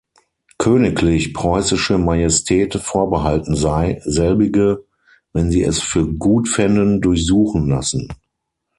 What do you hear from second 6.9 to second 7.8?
durchsuchen